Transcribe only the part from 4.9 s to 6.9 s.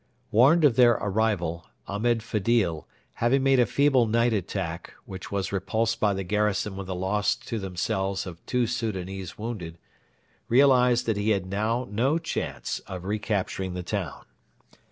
which was repulsed by the garrison with